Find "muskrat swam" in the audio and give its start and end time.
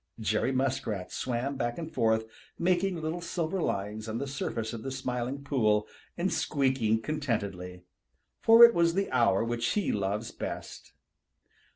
0.51-1.57